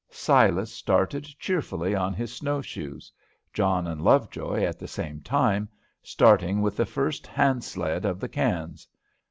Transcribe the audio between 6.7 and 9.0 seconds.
the first hand sled of the cans.